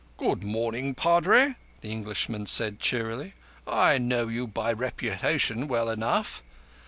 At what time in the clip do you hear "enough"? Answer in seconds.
5.91-6.41